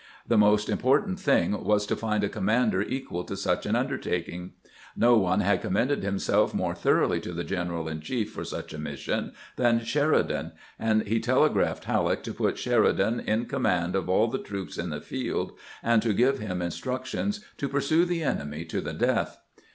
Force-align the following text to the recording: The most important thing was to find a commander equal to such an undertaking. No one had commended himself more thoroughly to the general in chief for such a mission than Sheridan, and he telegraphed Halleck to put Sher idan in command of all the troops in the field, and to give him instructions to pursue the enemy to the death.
The 0.27 0.35
most 0.35 0.67
important 0.67 1.19
thing 1.19 1.63
was 1.63 1.85
to 1.85 1.95
find 1.95 2.23
a 2.23 2.27
commander 2.27 2.81
equal 2.81 3.23
to 3.25 3.37
such 3.37 3.67
an 3.67 3.75
undertaking. 3.75 4.53
No 4.97 5.15
one 5.19 5.41
had 5.41 5.61
commended 5.61 6.01
himself 6.01 6.55
more 6.55 6.73
thoroughly 6.73 7.21
to 7.21 7.31
the 7.33 7.43
general 7.43 7.87
in 7.87 8.01
chief 8.01 8.31
for 8.31 8.43
such 8.43 8.73
a 8.73 8.79
mission 8.79 9.33
than 9.57 9.85
Sheridan, 9.85 10.53
and 10.79 11.03
he 11.07 11.19
telegraphed 11.19 11.83
Halleck 11.83 12.23
to 12.23 12.33
put 12.33 12.57
Sher 12.57 12.81
idan 12.81 13.23
in 13.27 13.45
command 13.45 13.95
of 13.95 14.09
all 14.09 14.27
the 14.27 14.39
troops 14.39 14.79
in 14.79 14.89
the 14.89 15.01
field, 15.01 15.51
and 15.83 16.01
to 16.01 16.13
give 16.13 16.39
him 16.39 16.63
instructions 16.63 17.45
to 17.57 17.69
pursue 17.69 18.03
the 18.03 18.23
enemy 18.23 18.65
to 18.65 18.81
the 18.81 18.93
death. 18.93 19.37